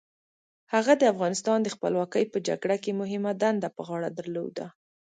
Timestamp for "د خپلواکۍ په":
1.63-2.37